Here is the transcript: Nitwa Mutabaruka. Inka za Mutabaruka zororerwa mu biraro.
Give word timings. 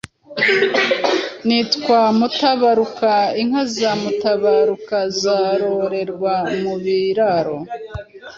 Nitwa 1.47 1.99
Mutabaruka. 2.17 3.11
Inka 3.41 3.63
za 3.75 3.91
Mutabaruka 4.01 4.97
zororerwa 5.19 6.33
mu 6.61 6.73
biraro. 6.83 7.57